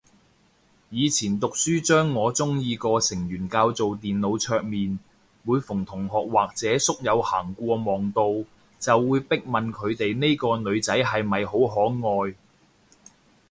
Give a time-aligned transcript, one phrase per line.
[0.89, 4.97] 以前讀書將我鍾意個成員較做電腦桌面，
[5.43, 8.23] 每逢同學或者宿友行過望到，
[8.79, 12.35] 就會逼問佢哋呢個女仔係咪好可愛